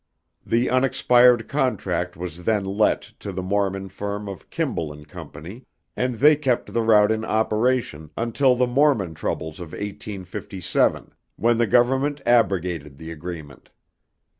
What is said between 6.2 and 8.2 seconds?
kept the route in operation